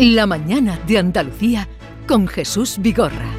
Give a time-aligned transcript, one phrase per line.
[0.00, 1.66] La mañana de Andalucía
[2.06, 3.32] con Jesús Vigorra.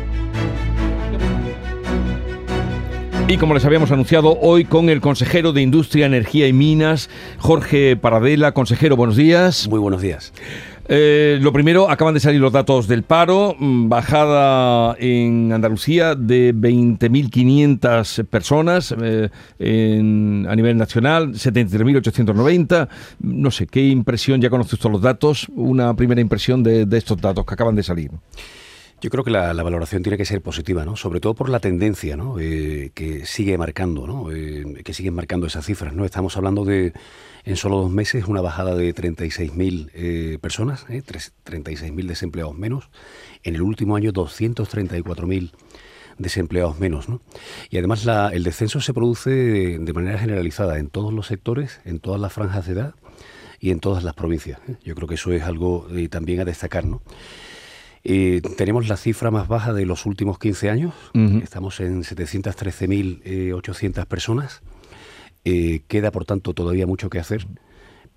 [3.29, 7.95] Y como les habíamos anunciado, hoy con el consejero de Industria, Energía y Minas, Jorge
[7.95, 8.53] Paradela.
[8.53, 9.69] Consejero, buenos días.
[9.69, 10.33] Muy buenos días.
[10.91, 16.51] Eh, lo primero, acaban de salir los datos del paro, mm, bajada en Andalucía de
[16.51, 19.29] 20.500 personas eh,
[20.49, 22.89] a nivel nacional, 73.890.
[23.19, 27.45] No sé, ¿qué impresión, ya conoce usted los datos, una primera impresión de, estos datos
[27.45, 28.09] que acaban de salir?
[29.01, 30.95] Yo creo que la, valoración tiene que ser positiva, ¿no?
[30.95, 32.39] Sobre todo por la tendencia, ¿no?
[32.39, 34.27] Eh, que sigue marcando, ¿no?
[34.29, 36.05] que siguen marcando esas cifras, ¿no?
[36.05, 36.93] Estamos hablando de
[37.45, 42.89] en solo dos meses una bajada de 36.000 eh, personas, eh, 36.000 desempleados menos.
[43.43, 45.51] En el último año 234.000
[46.17, 47.09] desempleados menos.
[47.09, 47.21] ¿no?
[47.69, 51.99] Y además la, el descenso se produce de, manera generalizada en todos los sectores, en
[51.99, 52.95] todas las franjas de edad
[53.59, 54.59] y en todas las provincias.
[54.67, 54.75] ¿eh?
[54.83, 56.85] Yo creo que eso es algo eh, también a destacar.
[56.85, 57.01] ¿no?
[58.03, 60.93] Eh, tenemos la cifra más baja de los últimos 15 años.
[61.43, 64.61] Estamos en 713.800 personas.
[65.45, 67.47] Eh, queda, por tanto, todavía mucho que hacer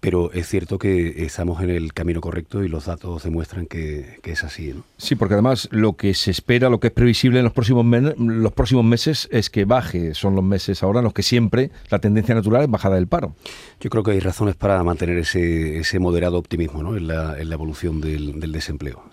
[0.03, 4.43] pero es cierto que estamos en el camino correcto y los datos demuestran que, es
[4.43, 4.73] así.
[4.75, 4.83] ¿no?
[4.97, 7.87] Sí, porque además lo que se espera, lo que es previsible en los próximos,
[8.19, 10.15] los próximos meses es que baje.
[10.15, 13.37] Son los meses ahora en los que siempre la tendencia natural es bajada del paro.
[13.81, 16.97] Yo creo que hay razones para mantener ese, ese moderado optimismo ¿no?
[16.97, 19.05] en, la, en la evolución del, desempleo.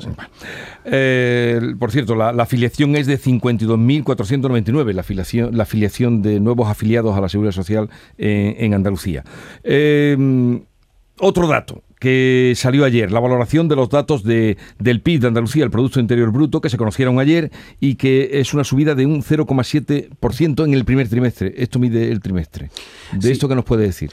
[0.85, 7.15] Eh, por cierto, la, afiliación es de 52.499, la afiliación, la afiliación de nuevos afiliados
[7.15, 9.23] a la Seguridad Social en Andalucía.
[9.63, 10.65] Eh,
[11.19, 15.65] otro dato que salió ayer, la valoración de los datos de, del PIB de Andalucía,
[15.65, 19.21] el Producto Interior Bruto, que se conocieron ayer y que es una subida de un
[19.21, 21.53] 0,7% en el primer trimestre.
[21.57, 22.69] Esto mide el trimestre.
[23.11, 24.11] ¿De esto qué nos puede decir?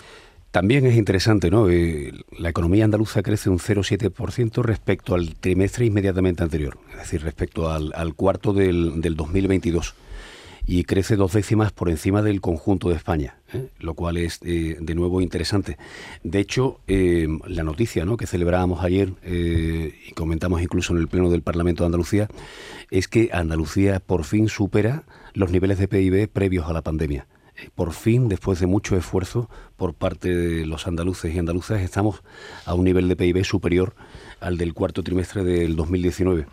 [0.51, 1.69] También es interesante, ¿no?
[1.69, 7.71] Eh, la economía andaluza crece un 0,7% respecto al trimestre inmediatamente anterior, es decir, respecto
[7.71, 9.95] al, cuarto del, del 2022
[10.67, 13.69] y crece dos décimas por encima del conjunto de España, ¿eh?
[13.79, 15.77] lo cual es eh, de nuevo interesante.
[16.25, 18.17] De hecho, eh, la noticia ¿no?
[18.17, 22.29] que celebrábamos ayer y comentamos incluso en el Pleno del Parlamento de Andalucía
[22.91, 27.27] es que Andalucía por fin supera los niveles de PIB previos a la pandemia.
[27.75, 32.23] Por fin, después de mucho esfuerzo por parte de los andaluces y andaluzas, estamos
[32.67, 33.95] a un nivel de PIB superior
[34.41, 36.47] al del cuarto trimestre del 2019.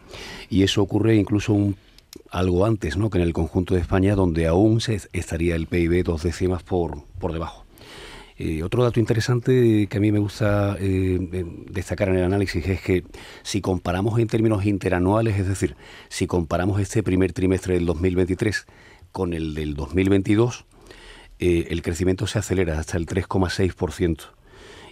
[0.50, 1.76] Y eso ocurre incluso un
[2.30, 3.10] algo antes ¿no?
[3.10, 7.04] que en el conjunto de España, donde aún se estaría el PIB dos décimas por,
[7.20, 7.64] por debajo.
[8.38, 12.82] Eh, otro dato interesante que a mí me gusta eh, destacar en el análisis es
[12.82, 13.04] que
[13.44, 15.76] si comparamos en términos interanuales, es decir,
[16.10, 18.66] si comparamos este primer trimestre del 2023
[19.12, 20.66] con el del 2022,
[21.40, 24.32] eh, el crecimiento se acelera hasta el 3,6%.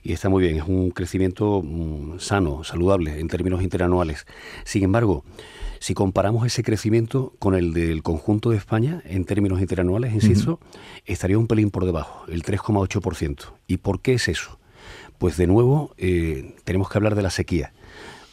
[0.03, 4.25] Y está muy bien, es un crecimiento mm, sano, saludable en términos interanuales.
[4.65, 5.23] Sin embargo,
[5.81, 10.59] si comparamos ese crecimiento con el del conjunto de España en términos interanuales, insisto,
[11.07, 13.45] estaría un pelín por debajo, el 3,8%.
[13.65, 14.59] ¿Y por qué es eso?
[15.17, 17.73] Pues de nuevo eh, tenemos que hablar de la sequía.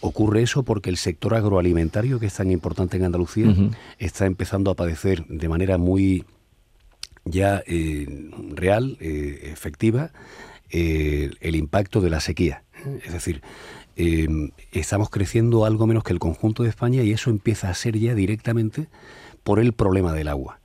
[0.02, 3.54] Ocurre eso porque el sector agroalimentario, que es tan importante en Andalucía,
[3.98, 6.26] está empezando a padecer de manera muy
[7.24, 10.12] ya eh, real, eh, efectiva,
[10.68, 12.64] el impacto de la sequía.
[13.06, 13.40] Es decir,
[14.00, 17.98] Em, estamos creciendo algo menos que el conjunto de España y eso empieza a ser
[17.98, 18.86] ya directamente
[19.42, 20.60] por el problema del agua.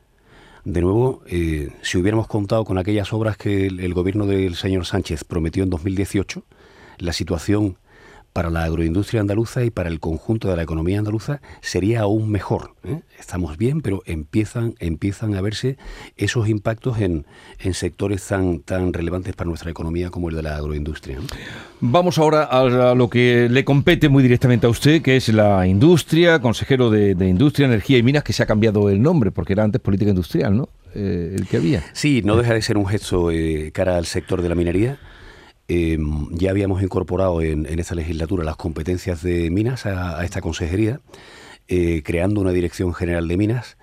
[0.66, 5.24] De nuevo, eh, si hubiéramos contado con aquellas obras que el gobierno del señor Sánchez
[5.24, 6.44] prometió en 2018,
[7.00, 7.80] la situación
[8.34, 12.72] para la agroindustria andaluza y para el conjunto de la economía andaluza sería aún mejor.
[12.84, 13.02] ¿eh?
[13.20, 15.78] Estamos bien, pero empiezan, empiezan a verse
[16.18, 17.26] esos impactos en,
[17.60, 21.20] en, sectores tan, tan relevantes para nuestra economía como el de la agroindustria.
[21.80, 26.40] Vamos ahora a lo que le compete muy directamente a usted, que es la industria,
[26.40, 29.80] consejero de, Industria, Energía y Minas, que se ha cambiado el nombre, porque era antes
[29.80, 30.70] política industrial, ¿no?
[30.96, 31.84] Eh, el que había.
[31.94, 34.98] Sí, no deja de ser un gesto eh, cara al sector de la minería
[35.68, 41.00] Em, ya habíamos incorporado en, esta legislatura las competencias de minas a, esta consejería,
[41.68, 43.78] eh, creando una dirección general de minas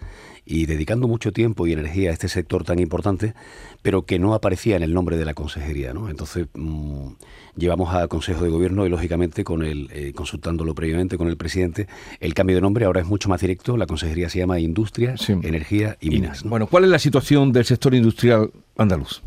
[0.45, 3.35] y dedicando mucho tiempo y energía a este sector tan importante,
[3.83, 5.95] pero que no aparecía en el nombre de la consejería.
[5.95, 6.11] ¿no?
[6.11, 7.13] Entonces mm,
[7.57, 11.87] llevamos al Consejo de Gobierno y lógicamente con el, eh, consultándolo previamente con el presidente,
[12.21, 13.77] el cambio de nombre ahora es mucho más directo.
[13.77, 16.43] La consejería se llama Industria, Energía y Minas.
[16.43, 19.23] Bueno, ¿cuál es la situación del sector industrial andaluz?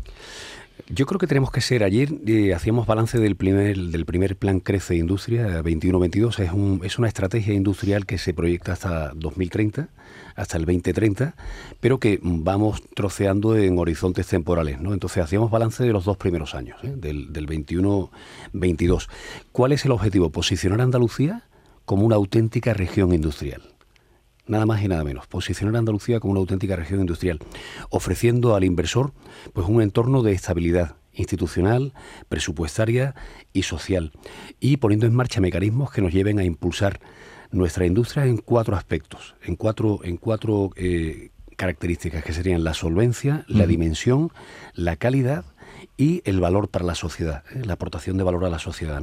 [0.88, 4.60] Yo creo que tenemos que ser, ayer eh, hacíamos balance del primer, del primer plan
[4.60, 9.88] Crece Industria 21-22, es, un, es una estrategia industrial que se proyecta hasta 2030,
[10.36, 11.36] hasta el 2030,
[11.80, 14.92] pero que vamos troceando en horizontes temporales, ¿no?
[14.92, 16.92] Entonces hacíamos balance de los dos primeros años, ¿eh?
[16.94, 19.08] del, del 21-22.
[19.52, 20.28] ¿Cuál es el objetivo?
[20.28, 21.44] Posicionar a Andalucía
[21.86, 23.73] como una auténtica región industrial.
[24.46, 25.26] Nada más y nada menos.
[25.26, 27.38] Posicionar a Andalucía como una auténtica región industrial,
[27.88, 29.12] ofreciendo al inversor
[29.52, 31.94] pues un entorno de estabilidad institucional,
[32.28, 33.14] presupuestaria
[33.52, 34.12] y social,
[34.60, 37.00] y poniendo en marcha mecanismos que nos lleven a impulsar
[37.52, 43.44] nuestra industria en cuatro aspectos, en cuatro, en cuatro eh, características que serían la solvencia,
[43.48, 44.32] la dimensión,
[44.74, 45.44] la calidad
[45.96, 47.62] y el valor para la sociedad, ¿eh?
[47.64, 49.02] la aportación de valor a la sociedad.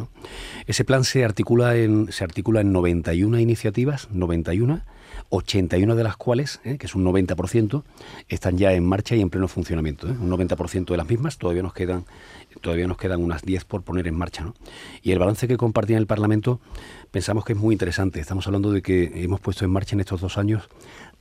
[0.67, 4.81] Ese plan se articula en, se articula en 91 iniciativas, 91,
[5.31, 6.78] 81 de las cuales, ¿eh?
[6.78, 7.83] que es un 90%,
[8.28, 10.07] están ya en marcha y en pleno funcionamiento.
[10.07, 10.12] ¿eh?
[10.12, 12.06] Un 90% de las mismas, todavía nos quedan
[12.60, 14.44] todavía nos quedan unas 10 por poner en marcha.
[14.44, 14.54] ¿no?
[15.01, 16.60] Y el balance que compartía en el Parlamento
[17.10, 18.19] pensamos que es muy interesante.
[18.19, 20.63] Estamos hablando de que hemos puesto en marcha en estos dos años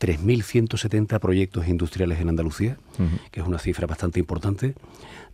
[0.01, 2.79] 3.170 proyectos industriales en Andalucía,
[3.31, 4.75] que es una cifra bastante importante.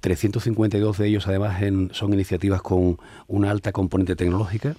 [0.01, 1.63] 352 de ellos además
[1.93, 4.77] son iniciativas con una alta componente tecnológica.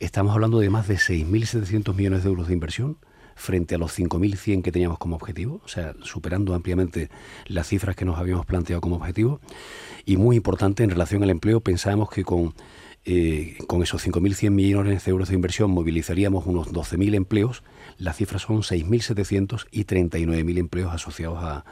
[0.00, 2.96] Estamos hablando de más de 6.700 millones de euros de inversión
[3.38, 7.08] frente a los 5.100 que teníamos como objetivo, o sea, superando ampliamente
[7.46, 9.40] las cifras que nos habíamos planteado como objetivo.
[10.04, 12.54] Y muy importante en relación al empleo, pensábamos que con,
[13.04, 17.62] eh, con esos 5.100 millones de euros de inversión movilizaríamos unos 12.000 empleos.
[17.96, 21.64] Las cifras son 6.700 y 39.000 empleos asociados a,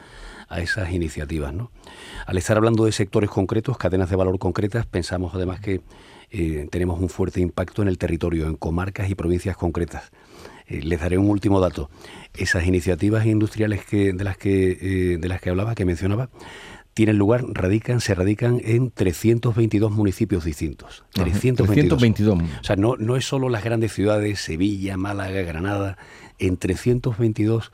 [0.49, 1.53] a esas iniciativas.
[2.25, 5.81] Al estar hablando de sectores concretos, cadenas de valor concretas, pensamos además que
[6.29, 10.11] eh, tenemos un fuerte impacto en el territorio, en comarcas y provincias concretas.
[10.67, 11.89] Eh, les daré un último dato.
[12.33, 16.29] Esas iniciativas industriales que, de, las que, eh, de las que hablaba, que mencionaba,
[16.93, 21.05] tienen lugar, radican, se radican en 322 municipios distintos.
[21.13, 22.41] 322.
[22.59, 25.97] O sea, no, no es solo las grandes ciudades, Sevilla, Málaga, Granada,
[26.39, 27.71] en 322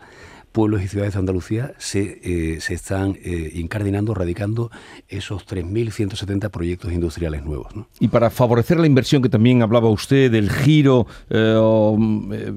[0.53, 4.71] pueblos y ciudades de Andalucía se, eh, se están eh, incardinando, radicando
[5.09, 7.73] esos 3.170 proyectos industriales nuevos.
[7.99, 11.95] Y para favorecer la inversión, que también hablaba usted del giro eh,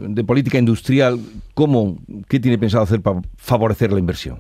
[0.08, 1.19] de política industrial,
[1.54, 1.98] ¿cómo,
[2.28, 4.38] ¿qué tiene pensado hacer para favorecer la inversión?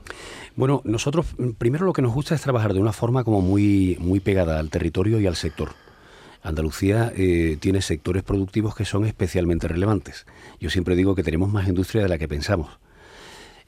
[0.54, 1.26] Bueno, nosotros
[1.58, 4.70] primero lo que nos gusta es trabajar de una forma como muy, muy pegada al
[4.70, 5.70] territorio y al sector.
[6.42, 7.12] Andalucía
[7.58, 10.26] tiene sectores productivos que son especialmente relevantes.
[10.60, 12.78] Yo siempre digo que tenemos más industria de la que pensamos.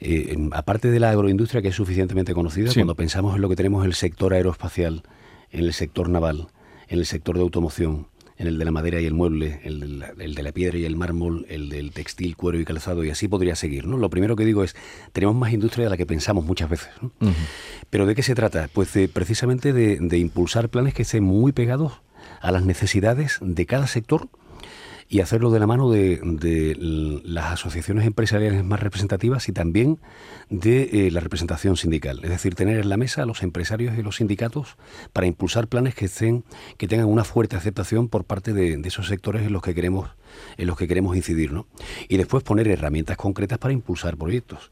[0.01, 3.83] Eh, aparte de la agroindustria que es suficientemente conocida, cuando pensamos en lo que tenemos
[3.85, 5.03] en el sector aeroespacial,
[5.51, 6.49] en el sector naval,
[6.89, 8.07] en el sector de automoción,
[8.37, 11.45] en el de la madera y el mueble, el de, la, piedra y el mármol,
[11.49, 13.87] el del textil, cuero y calzado, y así podría seguir.
[13.87, 13.97] ¿no?
[13.97, 14.77] Lo primero que digo es,
[15.13, 16.91] tenemos más industria de la que pensamos muchas veces.
[17.91, 18.71] Pero ¿de qué se trata?
[18.73, 22.01] Pues precisamente de, de impulsar planes que estén muy pegados
[22.41, 24.29] a las necesidades de cada sector
[25.09, 29.99] y hacerlo de la mano de, las asociaciones empresariales más representativas y también
[30.51, 32.21] de eh, la representación sindical.
[32.23, 34.77] Es decir, tener en la mesa a los empresarios y los sindicatos
[35.13, 36.45] para impulsar planes que, estén,
[36.77, 40.11] que tengan una fuerte aceptación por parte de, esos sectores en los que queremos,
[40.57, 41.53] en los que queremos incidir.
[41.53, 41.67] ¿no?
[42.09, 44.71] Y después poner herramientas concretas para impulsar proyectos.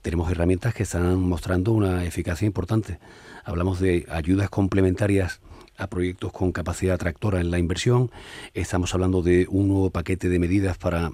[0.00, 2.98] Tenemos herramientas que están mostrando una eficacia importante.
[3.44, 5.40] Hablamos de ayudas complementarias
[5.76, 8.10] a proyectos con capacidad atractora en la inversión.
[8.54, 11.12] Estamos hablando de un nuevo paquete de medidas para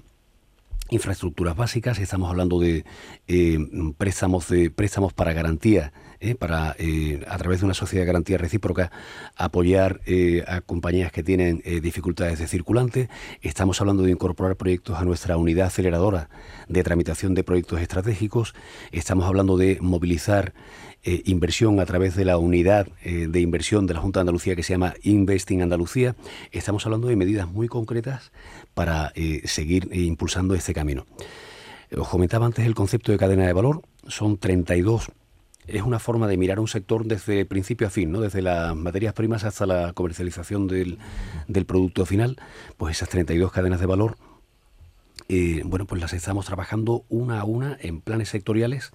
[0.89, 2.83] infraestructuras básicas, estamos hablando de
[3.27, 3.59] eh,
[3.97, 8.37] préstamos de préstamos para garantía, eh, para eh, a través de una sociedad de garantía
[8.37, 8.91] recíproca
[9.35, 10.01] apoyar
[10.47, 13.09] a compañías que tienen dificultades de circulante.
[13.41, 16.29] Estamos hablando de incorporar proyectos a nuestra unidad aceleradora
[16.67, 18.53] de tramitación de proyectos estratégicos.
[18.91, 20.53] Estamos hablando de movilizar
[21.03, 24.57] eh, inversión a través de la unidad eh, de inversión de la Junta de Andalucía
[24.57, 26.17] que se llama Investing Andalucía,
[26.51, 28.33] estamos hablando de medidas muy concretas
[28.73, 31.05] para eh, seguir impulsando este camino.
[31.97, 35.09] Os comentaba antes el concepto de cadena de valor, son 32
[35.67, 38.19] es una forma de mirar un sector desde principio a fin, ¿no?
[38.21, 40.97] desde las materias primas hasta la comercialización del,
[41.47, 42.37] del producto final,
[42.75, 44.17] pues esas 32 cadenas de valor,
[45.65, 48.91] bueno, pues las estamos trabajando una a una en planes sectoriales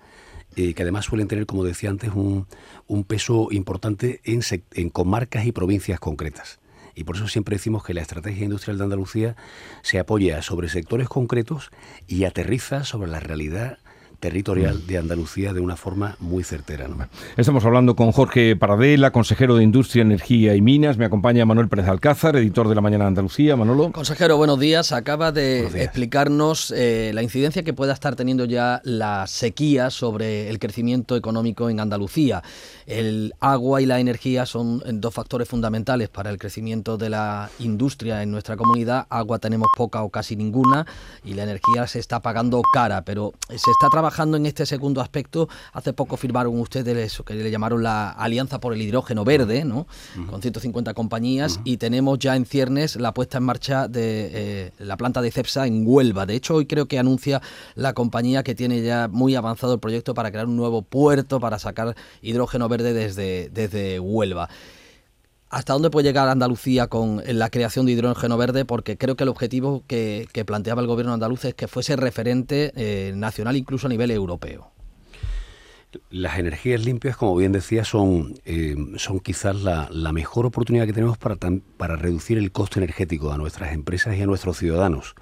[0.57, 2.47] eh, que además suelen tener, como decía antes, un,
[2.87, 4.41] un peso importante en,
[4.73, 6.61] en comarcas y provincias concretas.
[6.95, 9.37] Y por eso siempre decimos que la estrategia industrial de Andalucía
[9.83, 11.71] se apoya sobre sectores concretos
[12.07, 13.79] y aterriza sobre la realidad
[14.21, 16.87] territorial de Andalucía de una forma muy certera.
[17.37, 20.97] Estamos hablando con Jorge Paradela, consejero de Industria, Energía y Minas.
[20.97, 23.57] Me acompaña Manuel Pérez Alcázar, editor de La Mañana de Andalucía.
[23.57, 23.93] Manolo.
[23.93, 24.93] Consejero, buenos días.
[24.93, 30.59] Acaba de explicarnos eh, la incidencia que pueda estar teniendo ya la sequía sobre el
[30.59, 32.43] crecimiento económico en Andalucía.
[32.87, 38.23] El agua y la energía son dos factores fundamentales para el crecimiento de la industria
[38.23, 39.07] en nuestra comunidad.
[39.11, 40.87] Agua tenemos poca o casi ninguna
[41.25, 45.01] y la energía se está pagando cara, pero se está trabajando trabajando en este segundo
[45.01, 45.49] aspecto.
[45.73, 49.87] Hace poco firmaron ustedes eso que le llamaron la Alianza por el Hidrógeno Verde, ¿no?
[50.29, 54.99] Con 150 compañías y tenemos ya en ciernes la puesta en marcha de eh, la
[54.99, 56.27] planta de CEPSA en Huelva.
[56.27, 57.41] De hecho, hoy creo que anuncia
[57.77, 61.59] la compañía que tiene ya muy avanzado el proyecto para crear un nuevo puerto para
[61.59, 64.51] sacar hidrógeno verde desde, desde Huelva.
[65.55, 68.65] ¿Hasta dónde puede llegar Andalucía con la creación de hidrógeno verde?
[68.65, 73.13] Porque creo que el objetivo que, planteaba el gobierno andaluz es que fuese referente eh,
[73.15, 74.73] nacional incluso a nivel europeo.
[76.11, 81.19] Las energías limpias, como bien decía, son, eh, son quizás la, mejor oportunidad que tenemos
[81.19, 81.37] para,
[81.77, 85.15] para reducir el costo energético a nuestras empresas y a nuestros ciudadanos.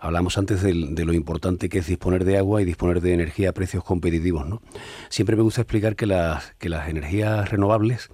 [0.00, 0.74] Hablamos antes de,
[1.04, 4.48] lo importante que es disponer de agua y disponer de energía a precios competitivos.
[4.48, 4.62] ¿no?
[5.10, 8.08] Siempre me gusta explicar que las, que las energías renovables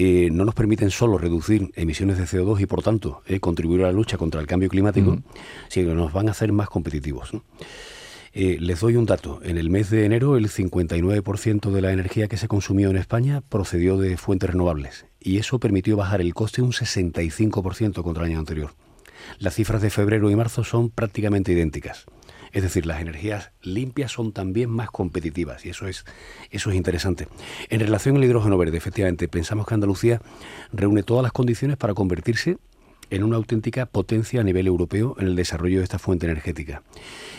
[0.00, 3.86] eh, no nos permiten solo reducir emisiones de CO2 y por tanto eh, contribuir a
[3.88, 5.18] la lucha contra el cambio climático,
[5.66, 7.32] sino que nos van a hacer más competitivos.
[8.32, 9.40] Eh, les doy un dato.
[9.42, 13.40] En el mes de enero el 59% de la energía que se consumió en España
[13.40, 18.38] procedió de fuentes renovables y eso permitió bajar el coste un 65% contra el año
[18.38, 18.74] anterior.
[19.40, 22.06] Las cifras de febrero y marzo son prácticamente idénticas.
[22.58, 26.04] Es decir, las energías limpias son también más competitivas y eso es,
[26.50, 27.28] eso es interesante.
[27.68, 30.20] En relación al hidrógeno verde, efectivamente, pensamos que Andalucía
[30.72, 32.58] reúne todas las condiciones para convertirse
[33.10, 36.82] en una auténtica potencia a nivel europeo en el desarrollo de esta fuente energética.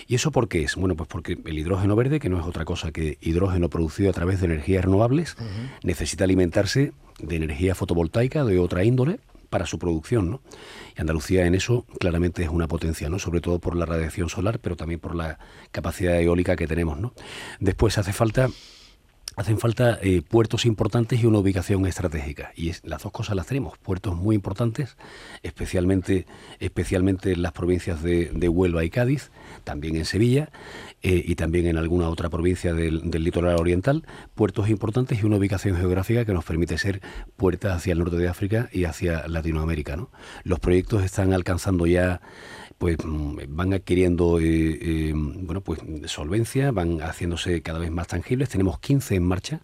[0.08, 0.78] ¿Y eso por qué es?
[0.78, 4.14] Bueno, pues porque el hidrógeno verde, que no es otra cosa que hidrógeno producido a
[4.14, 5.36] través de energías renovables,
[5.84, 9.20] necesita alimentarse de energía fotovoltaica de otra índole
[9.50, 10.42] para su producción, ¿no?
[10.96, 13.20] Y Andalucía en eso claramente es una potencia, ¿no?
[13.20, 15.40] Sobre todo por la radiación solar, pero también por la
[15.72, 17.14] capacidad eólica que tenemos, ¿no?
[17.60, 18.50] Después hace falta
[19.40, 22.52] hacen falta eh, puertos importantes y una ubicación estratégica.
[22.58, 23.78] Y las dos cosas las tenemos.
[23.78, 24.98] Puertos muy importantes,
[25.44, 26.26] especialmente,
[26.60, 29.32] especialmente en las provincias de, Huelva y Cádiz,
[29.64, 30.50] también en Sevilla
[31.02, 34.06] eh, y también en alguna otra provincia del, litoral oriental.
[34.36, 37.02] Puertos importantes y una ubicación geográfica que nos permite ser
[37.38, 40.08] puertas hacia el norte de África y hacia Latinoamérica.
[40.44, 42.22] Los proyectos están alcanzando ya
[42.78, 48.50] pues mm, van adquiriendo eh, eh, bueno pues solvencia, van haciéndose cada vez más tangibles.
[48.50, 49.62] Tenemos 15 en marcha,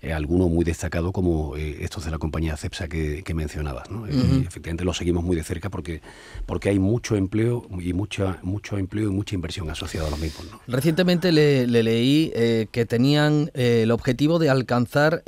[0.00, 3.90] eh, algunos muy destacados como estos de la compañía CEPSA que, mencionabas.
[3.90, 4.06] ¿no?
[4.06, 6.00] efectivamente lo seguimos muy de cerca porque,
[6.46, 10.46] porque hay mucho empleo y mucha, mucho empleo y mucha inversión asociada a los mismos.
[10.66, 12.32] Recientemente le, le leí
[12.70, 15.22] que tenían el objetivo de alcanzar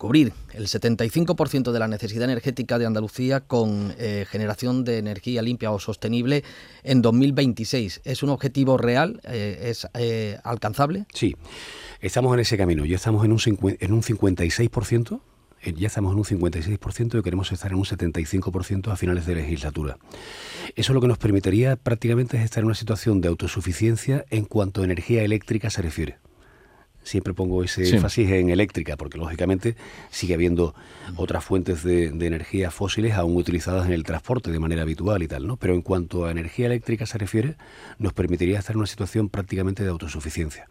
[0.00, 5.70] cubrir el 75% de la necesidad energética de Andalucía con eh, generación de energía limpia
[5.72, 6.42] o sostenible
[6.82, 8.00] en 2026.
[8.04, 9.20] ¿Es un objetivo real?
[9.24, 11.04] Eh, ¿Es eh, alcanzable?
[11.12, 11.36] Sí,
[12.00, 12.86] estamos en ese camino.
[12.86, 13.40] Ya estamos en un,
[13.78, 15.20] en un 56%.
[15.76, 19.98] Ya estamos en un 56% y queremos estar en un 75% a finales de legislatura.
[20.76, 24.80] Eso lo que nos permitiría prácticamente es estar en una situación de autosuficiencia en cuanto
[24.80, 26.29] a energía eléctrica se refiere
[27.02, 29.76] siempre pongo ese énfasis en eléctrica, porque lógicamente
[30.10, 30.74] sigue habiendo
[31.16, 35.46] otras fuentes de, energía fósiles aún utilizadas en el transporte de manera habitual y tal,
[35.46, 35.56] ¿no?
[35.56, 37.56] Pero en cuanto a energía eléctrica se refiere,
[37.98, 40.68] nos permitiría estar en una situación prácticamente de autosuficiencia.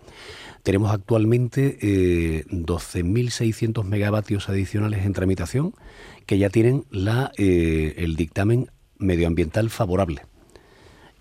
[0.64, 5.74] Tenemos actualmente eh, 12.600 megavatios adicionales en tramitación
[6.26, 10.22] que ya tienen la, eh, el dictamen medioambiental favorable.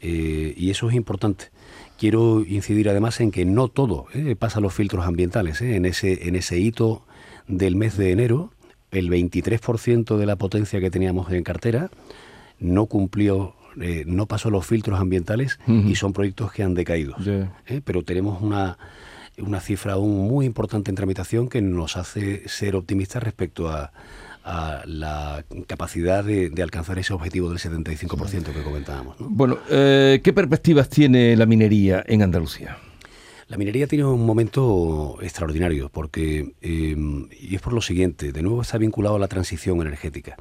[0.00, 1.50] Eh, y eso es importante
[1.98, 5.60] Quiero incidir además en que no todo eh, pasa los filtros ambientales.
[5.60, 5.76] Eh.
[5.76, 7.02] En, ese, en ese hito
[7.48, 8.52] del mes de enero,
[8.92, 11.90] el 23% de la potencia que teníamos en cartera
[12.60, 17.16] no cumplió, eh, no pasó los filtros ambientales y son proyectos que han decaído.
[17.84, 18.78] Pero tenemos una,
[19.38, 23.92] una cifra aún muy importante en tramitación que nos hace ser optimistas respecto a,
[24.48, 29.16] a la capacidad de, alcanzar ese objetivo del 75% que comentábamos.
[29.18, 32.78] Bueno, eh, ¿qué perspectivas tiene la minería en Andalucía?
[33.48, 38.62] La minería tiene un momento extraordinario porque, em, y es por lo siguiente, de nuevo
[38.62, 40.36] está vinculado a la transición energética.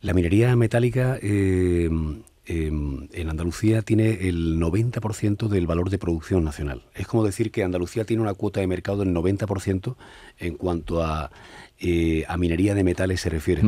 [0.00, 6.82] La minería metálica em, em, en Andalucía tiene el 90% del valor de producción nacional.
[6.94, 9.94] Es como decir que Andalucía tiene una cuota de mercado del 90%
[10.38, 11.30] en cuanto a
[11.80, 13.62] eh, a minería de metales se refiere.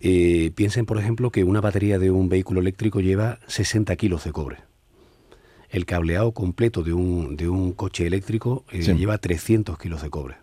[0.00, 4.32] Eh, piensen, por ejemplo, que una batería de un vehículo eléctrico lleva 60 kilos de
[4.32, 4.58] cobre.
[5.70, 10.36] El cableado completo de un, de un coche eléctrico eh, lleva 300 kilos de cobre.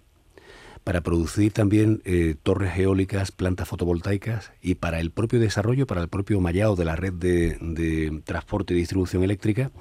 [0.85, 2.03] Para producir también
[2.43, 6.95] torres eólicas, plantas fotovoltaicas y para el propio desarrollo, para el propio mallado de la
[6.95, 9.71] red de, transporte y distribución eléctrica,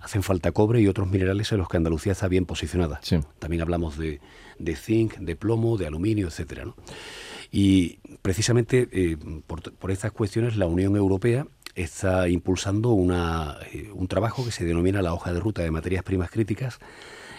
[0.00, 3.00] hacen falta cobre y otros minerales en los que Andalucía está bien posicionada.
[3.40, 4.20] También hablamos de,
[4.60, 6.72] de zinc, de plomo, de aluminio, etcétera.
[7.50, 13.58] Y precisamente eh, por, estas cuestiones la Unión Europea está impulsando una,
[13.92, 16.78] un trabajo que se denomina la hoja de ruta de materias primas críticas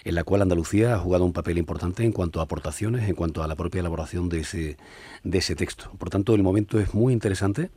[0.04, 3.42] en la cual Andalucía ha jugado un papel importante en cuanto a aportaciones, en cuanto
[3.42, 4.76] a la propia elaboración de ese,
[5.22, 5.90] de ese texto.
[5.98, 7.70] Por tanto, el momento es muy interesante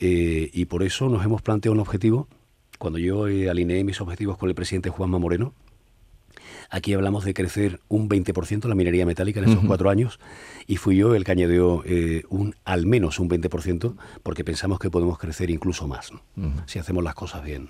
[0.00, 2.26] eh, y por eso nos hemos planteado un objetivo.
[2.78, 5.52] Cuando yo eh, alineé mis objetivos con el presidente Juanma Moreno,
[6.70, 10.20] Aquí hablamos de crecer un 20% la minería metálica en esos cuatro años
[10.66, 14.90] y fui yo el que añadió eh, un, al menos un 20% porque pensamos que
[14.90, 16.10] podemos crecer incluso más
[16.66, 17.68] si hacemos las cosas bien.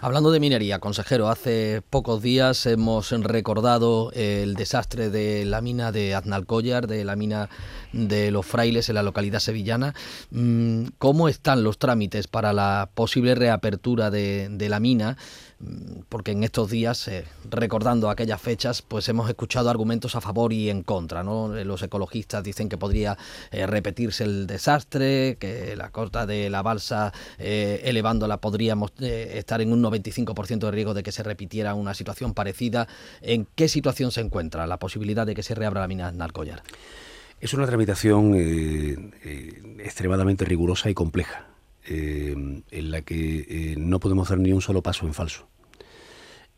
[0.00, 6.14] Hablando de minería, consejero, hace pocos días hemos recordado el desastre de la mina de
[6.14, 7.48] Aznalcóllar, de la mina
[7.92, 9.94] de los frailes en la localidad sevillana.
[10.30, 15.16] Mm, ¿Cómo están los trámites para la posible reapertura de, de la mina?
[15.64, 20.52] Mm, porque en estos días, eh, recordando aquellas fechas, pues hemos escuchado argumentos a favor
[20.52, 21.22] y en contra.
[21.22, 21.56] ¿no?
[21.56, 23.16] Eh, los ecologistas dicen que podría
[23.50, 29.82] eh, repetirse el desastre, que la corta de la balsa elevándola podríamos estar en un
[29.82, 32.88] 95% de riesgo de que se repitiera una situación parecida.
[33.20, 36.62] ¿En qué situación se encuentra la posibilidad de que se reabra la mina Narcollar?
[37.40, 38.34] Es una tramitación
[39.78, 41.46] extremadamente rigurosa y compleja.
[41.86, 45.48] en la que no podemos dar ni un solo paso en falso.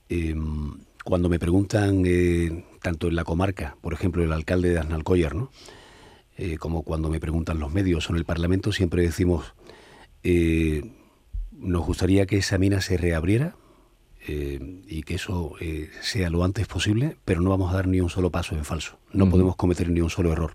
[0.09, 5.35] Em, cuando me preguntan, eh, tanto en la comarca, por ejemplo, el alcalde de Aznalcóllar,
[5.35, 5.51] ¿no?
[6.37, 9.55] Eh, como cuando me preguntan los medios o en el Parlamento, siempre decimos,
[10.23, 10.83] eh,
[11.53, 13.57] nos gustaría que esa mina se reabriera
[14.29, 15.55] y que eso
[16.03, 18.99] sea lo antes posible, pero no vamos a dar ni un solo paso en falso,
[19.13, 20.53] no podemos cometer ni un solo error.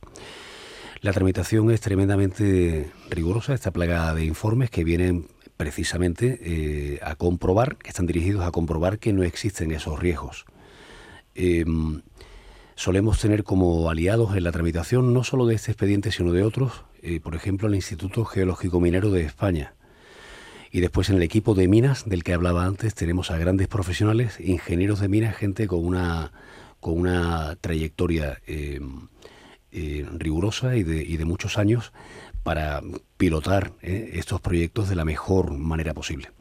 [0.99, 5.27] La tramitación es tremendamente rigurosa, está plagada de informes que vienen
[5.61, 10.45] precisamente eh, a comprobar, que están dirigidos a comprobar que no existen esos riesgos.
[11.35, 12.01] Em,
[12.73, 16.83] solemos tener como aliados en la tramitación no solo de este expediente, sino de otros,
[17.03, 19.75] eh, por ejemplo, el Instituto Geológico Minero de España.
[20.71, 24.39] Y después en el equipo de minas del que hablaba antes tenemos a grandes profesionales,
[24.39, 26.31] ingenieros de minas, gente con una,
[26.79, 29.09] con una trayectoria em,
[29.71, 31.93] eh, rigurosa y de, y de muchos años
[32.43, 32.81] para
[33.17, 36.31] pilotar eh, estos proyectos de la mejor manera posible.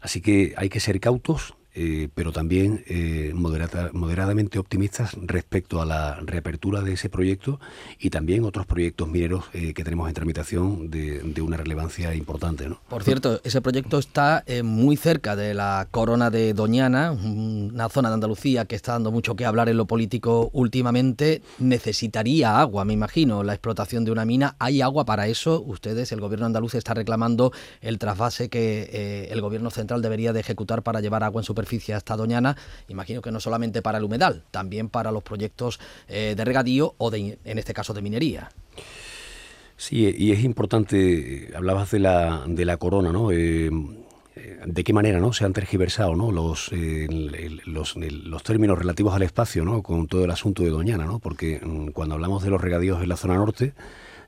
[0.00, 6.16] Así que hay que ser cautos, eh, pero también eh, moderadamente optimistas respecto a la
[6.16, 7.60] reapertura de ese proyecto
[8.00, 12.68] y también otros proyectos mineros eh, que tenemos en tramitación de, una relevancia importante.
[12.68, 12.80] ¿no?
[12.88, 18.14] Por cierto, ese proyecto está muy cerca de la corona de Doñana, una zona de
[18.14, 21.42] Andalucía que está dando mucho que hablar en lo político últimamente.
[21.60, 24.56] Necesitaría agua, me imagino, la explotación de una mina.
[24.58, 25.62] ¿Hay agua para eso?
[25.62, 30.82] Ustedes, el gobierno andaluz, está reclamando el trasvase que el gobierno central debería de ejecutar
[30.82, 32.56] para llevar agua en superficie hasta Doñana,
[32.88, 37.10] imagino que no solamente para el humedal, también para los proyectos eh, de regadío o
[37.10, 38.50] de, en este caso de minería.
[39.76, 43.30] Sí, y es importante, hablabas de la, de la corona, ¿no?
[43.30, 43.70] Eh,
[44.66, 46.30] de qué manera no se han tergiversado ¿no?
[46.32, 46.70] los,
[47.66, 49.82] los, los, términos relativos al espacio ¿no?
[49.82, 51.18] con todo el asunto de Doñana, ¿no?
[51.18, 53.72] porque mm, cuando hablamos de los regadíos en la zona norte,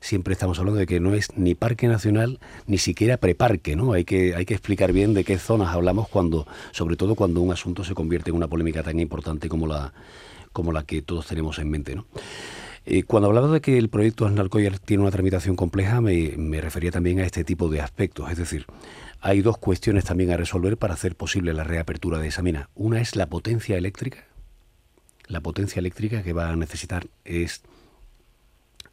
[0.01, 3.93] siempre estamos hablando de que no es ni parque nacional ni siquiera preparque, ¿no?
[3.93, 7.53] Hay que, hay que explicar bien de qué zonas hablamos cuando, sobre todo cuando un
[7.53, 9.93] asunto se convierte en una polémica tan importante como la,
[10.51, 12.05] como la que todos tenemos en mente, ¿no?
[12.83, 17.19] Eh, cuando hablaba de que el proyecto Asnalcoyer tiene una tramitación compleja, me, refería también
[17.19, 18.31] a este tipo de aspectos.
[18.31, 18.65] Es decir,
[19.19, 22.69] hay dos cuestiones también a resolver para hacer posible la reapertura de esa mina.
[22.73, 24.25] Una es la potencia eléctrica.
[25.27, 27.61] La potencia eléctrica que va a necesitar es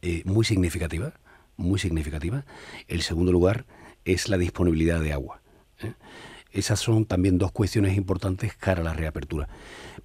[0.02, 1.12] eh, muy significativa,
[1.56, 2.44] muy significativa.
[2.86, 3.66] El segundo lugar
[4.04, 5.40] es la disponibilidad de agua.
[5.80, 5.92] ¿eh?
[6.50, 9.48] Esas son también dos cuestiones importantes cara a la reapertura.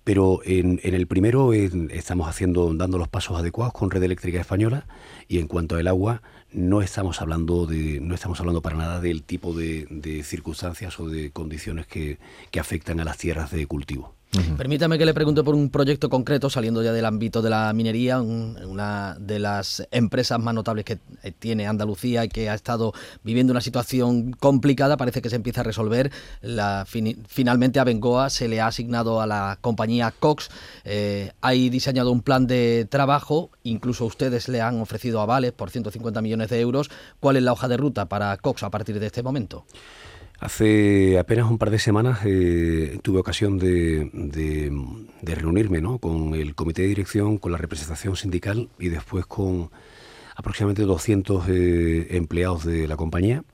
[0.04, 4.86] Pero en, el primero estamos haciendo, dando los pasos adecuados con Red Eléctrica Española
[5.30, 9.24] y en cuanto al agua no estamos hablando de, no estamos hablando para nada del
[9.24, 12.18] tipo de, circunstancias o de condiciones que
[12.60, 14.14] afectan a las tierras de cultivo.
[14.58, 18.20] Permítame que le pregunte por un proyecto concreto, saliendo ya del ámbito de la minería,
[18.20, 22.94] una de las empresas más notables que eh, tiene Andalucía y que ha estado
[23.24, 26.12] viviendo una situación complicada, parece que se empieza a resolver.
[26.42, 26.86] La,
[27.28, 30.50] finalmente a Bengoa se le ha asignado a la compañía Cox,
[30.84, 36.22] eh, hay diseñado un plan de trabajo, incluso ustedes le han ofrecido avales por 150
[36.22, 36.90] millones de euros.
[37.20, 39.66] ¿Cuál es la hoja de ruta para Cox a partir de este momento?
[40.44, 44.12] Hace apenas un par de semanas eh, tuve ocasión de,
[45.22, 49.72] reunirme con el comité de dirección, con la representación sindical y después con
[50.36, 53.46] aproximadamente 200 eh, empleados de la compañía.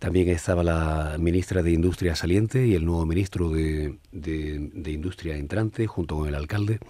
[0.00, 6.16] También estaba la ministra de Industria saliente y el nuevo ministro de, Industria entrante junto
[6.16, 6.80] con el alcalde.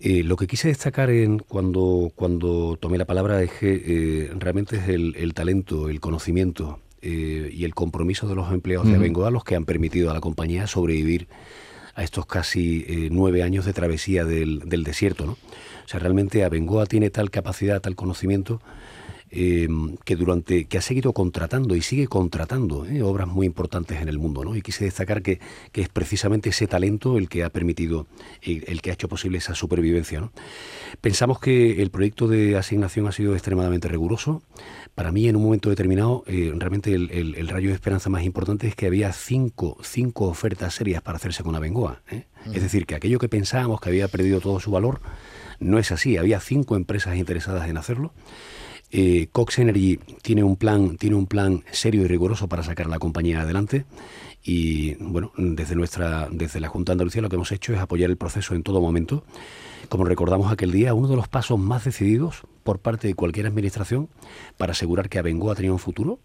[0.00, 5.34] Eh, lo que quise destacar en, cuando tomé la palabra es que realmente es el
[5.34, 9.64] talento, el conocimiento eh, y el compromiso de los empleados de Bengoa los que han
[9.64, 11.28] permitido a la compañía sobrevivir
[11.94, 15.26] a estos casi eh, nueve años de travesía del, del desierto.
[15.26, 15.32] ¿no?
[15.32, 18.60] O sea, realmente Abengoa tiene tal capacidad, tal conocimiento
[19.30, 23.02] Em, que durante que ha seguido contratando y sigue contratando ¿eh?
[23.02, 24.56] obras muy importantes en el mundo, ¿no?
[24.56, 25.38] Y quise destacar que,
[25.74, 28.06] es precisamente ese talento el que ha permitido,
[28.40, 30.20] el, que ha hecho posible esa supervivencia.
[30.20, 30.32] ¿no?
[31.02, 34.42] Pensamos que el proyecto de asignación ha sido extremadamente riguroso.
[34.94, 38.74] Para mí, en un momento determinado, eh, realmente el, rayo de esperanza más importante es
[38.74, 42.00] que había cinco, cinco ofertas serias para hacerse con Abengoa.
[42.10, 42.24] ¿eh?
[42.54, 45.00] Es decir, que aquello que pensábamos que había perdido todo su valor,
[45.60, 46.16] no es así.
[46.16, 48.12] Había cinco empresas interesadas en hacerlo.
[48.90, 52.90] Eh, Cox Energy tiene un plan, tiene un plan serio y riguroso para sacar a
[52.90, 53.84] la compañía adelante.
[54.42, 58.08] Y bueno, desde nuestra, desde la Junta de Andalucía lo que hemos hecho es apoyar
[58.10, 59.24] el proceso en todo momento.
[59.88, 64.08] Como recordamos aquel día, uno de los pasos más decididos por parte de cualquier administración
[64.56, 66.20] para asegurar que Abengoa tenía un futuro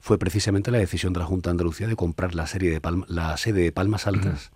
[0.00, 3.36] fue precisamente la decisión de la Junta de Andalucía de comprar la, serie de la
[3.36, 4.52] sede de Palmas Altas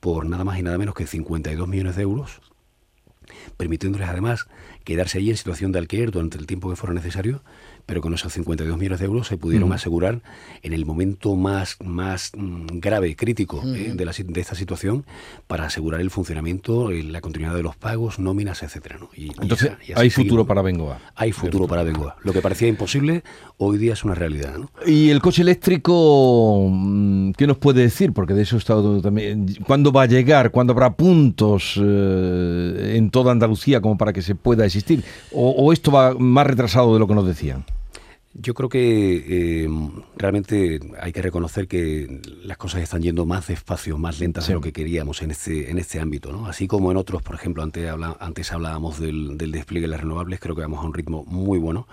[0.00, 2.40] por nada más y nada menos que 52 millones de euros
[3.56, 4.46] permitiéndoles además
[4.84, 7.42] quedarse allí en situación de alquiler durante el tiempo que fuera necesario,
[7.86, 10.20] pero con esos 52 millones de euros se pudieron asegurar
[10.62, 15.04] en el momento más, más mm, grave, crítico eh, de, la, de, esta situación,
[15.46, 18.98] para asegurar el funcionamiento, eh, la continuidad de los pagos, nóminas, etcétera.
[19.40, 20.98] Entonces, hay futuro para Bengoa.
[21.14, 22.16] Hay futuro para Bengoa.
[22.22, 23.22] Lo que parecía imposible,
[23.58, 24.56] hoy día es una realidad.
[24.86, 28.12] ¿Y el coche eléctrico, mm, qué nos puede decir?
[28.12, 29.54] Porque de eso he estado también.
[29.66, 30.50] ¿Cuándo va a llegar?
[30.50, 35.04] ¿Cuándo habrá puntos eh, en toda Andalucía como para que se pueda existir?
[35.32, 37.64] ¿O, esto va más retrasado de lo que nos decían?
[38.34, 39.68] Yo creo que eh,
[40.16, 44.62] realmente hay que reconocer que las cosas están yendo más despacio, más lentas de lo
[44.62, 46.32] que queríamos en este, en este ámbito.
[46.32, 46.46] ¿no?
[46.46, 50.40] Así como en otros, por ejemplo, antes, habla, antes hablábamos del, despliegue de las renovables,
[50.40, 51.86] creo que vamos a un ritmo muy bueno.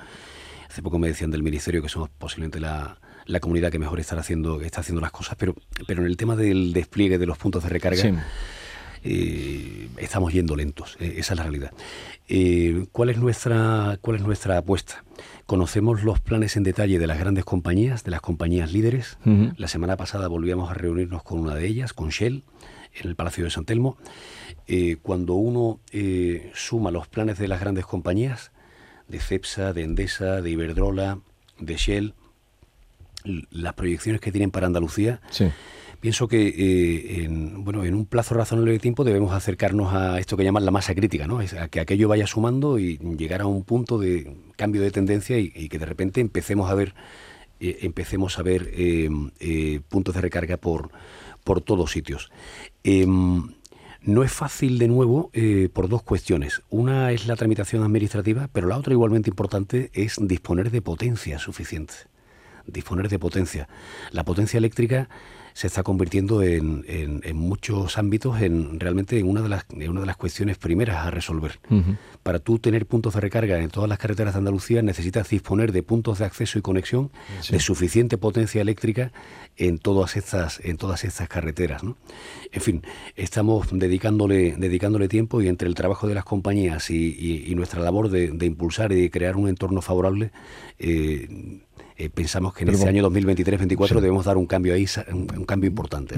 [0.69, 4.17] Hace poco me decían del Ministerio que somos posiblemente la, la comunidad que mejor está
[4.17, 5.55] haciendo, está haciendo las cosas, pero,
[5.87, 8.23] pero en el tema del despliegue de los puntos de recarga...
[9.03, 11.71] Eh, estamos yendo lentos, eh, esa es la realidad.
[12.27, 15.03] Eh, ¿cuál, es nuestra, ¿Cuál es nuestra apuesta?
[15.49, 19.17] Conocemos los planes en detalle de las grandes compañías, de las compañías líderes.
[19.57, 22.43] La semana pasada volvíamos a reunirnos con una de ellas, con Shell,
[22.93, 23.97] en el Palacio de San Telmo.
[25.01, 25.79] cuando uno
[26.53, 28.51] suma los planes de las grandes compañías,
[29.07, 31.17] de CEPSA, de Endesa, de Iberdrola,
[31.57, 32.13] de Shell,
[33.23, 35.19] las proyecciones que tienen para Andalucía,
[35.99, 40.37] pienso que eh, en, bueno, en un plazo razonable de tiempo debemos acercarnos a esto
[40.37, 41.39] que llaman la masa crítica, ¿no?
[41.39, 45.69] a que aquello vaya sumando y llegar a un punto de cambio de tendencia y,
[45.69, 46.93] que de repente empecemos a ver
[47.59, 50.89] eh, empecemos a ver eh, puntos de recarga por,
[51.43, 52.31] por todos sitios.
[52.83, 53.53] Em,
[54.01, 55.29] no es fácil de nuevo
[55.73, 56.61] por dos cuestiones.
[56.69, 61.95] Una es la tramitación administrativa, pero la otra igualmente importante es disponer de potencia suficiente.
[62.65, 63.67] Disponer de potencia.
[64.11, 65.09] La potencia eléctrica
[65.53, 70.05] se está convirtiendo en, en, muchos ámbitos en realmente en una de las, una de
[70.05, 71.59] las cuestiones primeras a resolver.
[72.23, 75.83] Para tú tener puntos de recarga en todas las carreteras de Andalucía necesitas disponer de
[75.83, 77.11] puntos de acceso y conexión
[77.49, 79.11] de suficiente potencia eléctrica
[79.57, 81.81] en todas estas, en todas estas carreteras.
[82.51, 82.81] En fin,
[83.15, 88.31] estamos dedicándole, dedicándole tiempo y entre el trabajo de las compañías y, nuestra labor de,
[88.31, 90.31] de, impulsar y crear un entorno favorable,
[90.77, 91.59] eh,
[91.99, 96.15] eh, pensamos que en este año 2023-2024 debemos dar un cambio ahí, un, cambio importante.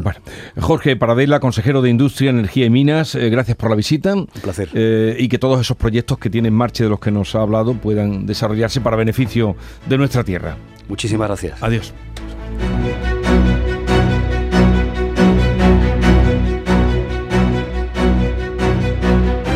[0.59, 4.13] Jorge Paradela, consejero de Industria, Energía y Minas, eh, gracias por la visita.
[4.13, 4.69] Un placer.
[4.75, 7.41] Eh, y que todos esos proyectos que tienen en marcha de los que nos ha
[7.41, 9.55] hablado puedan desarrollarse para beneficio
[9.89, 10.55] de nuestra tierra.
[10.87, 11.63] Muchísimas gracias.
[11.63, 11.93] Adiós.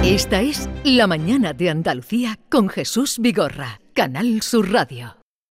[0.04, 5.25] Esta es La Mañana de Andalucía con Jesús Vigorra, Canal Sur Radio.